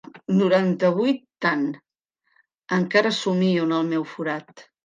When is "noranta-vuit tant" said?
0.37-1.67